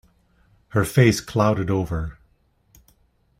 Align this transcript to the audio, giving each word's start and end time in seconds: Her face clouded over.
Her 0.69 0.83
face 0.83 1.21
clouded 1.21 1.69
over. 1.69 2.17